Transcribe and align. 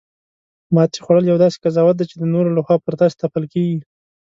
ماتې 0.75 0.99
خوړل 1.03 1.25
یو 1.27 1.41
داسې 1.43 1.57
قضاوت 1.63 1.95
دی 1.97 2.05
چې 2.09 2.15
د 2.17 2.23
نورو 2.33 2.49
لخوا 2.57 2.75
پر 2.85 2.93
تاسې 2.99 3.15
تپل 3.23 3.43
کیږي 3.53 3.79